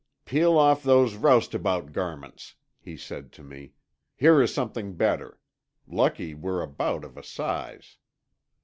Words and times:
"Peel 0.25 0.57
off 0.57 0.81
those 0.81 1.13
roustabout 1.13 1.91
garments," 1.91 2.55
he 2.79 2.97
said 2.97 3.31
to 3.31 3.43
me. 3.43 3.73
"Here 4.15 4.41
is 4.41 4.51
something 4.51 4.95
better. 4.95 5.39
Lucky 5.87 6.33
we're 6.33 6.63
about 6.63 7.03
of 7.03 7.17
a 7.17 7.23
size." 7.23 7.97